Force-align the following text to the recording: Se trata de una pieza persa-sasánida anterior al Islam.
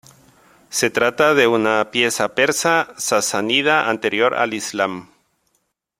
Se 0.71 0.89
trata 0.89 1.35
de 1.35 1.45
una 1.45 1.91
pieza 1.91 2.33
persa-sasánida 2.33 3.87
anterior 3.87 4.33
al 4.33 4.55
Islam. 4.55 5.11